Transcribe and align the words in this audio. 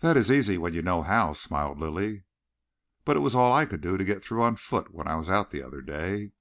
"That 0.00 0.18
is 0.18 0.30
easy 0.30 0.58
when 0.58 0.74
you 0.74 0.82
know 0.82 1.00
how," 1.00 1.32
smiled 1.32 1.78
Lilly. 1.78 2.24
"But 3.06 3.16
it 3.16 3.20
was 3.20 3.34
all 3.34 3.50
I 3.50 3.64
could 3.64 3.80
do 3.80 3.96
to 3.96 4.04
get 4.04 4.22
through 4.22 4.42
on 4.42 4.56
foot 4.56 4.92
when 4.92 5.08
I 5.08 5.14
was 5.14 5.30
out 5.30 5.50
the 5.50 5.62
other 5.62 5.80
day." 5.80 6.32